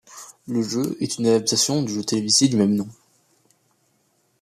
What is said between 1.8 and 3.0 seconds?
du jeu télévisé du même nom.